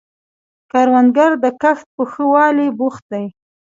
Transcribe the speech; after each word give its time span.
کروندګر 0.71 1.31
د 1.43 1.45
کښت 1.61 1.87
په 1.95 2.03
ښه 2.11 2.23
والي 2.33 2.67
بوخت 2.77 3.03
دی 3.11 3.25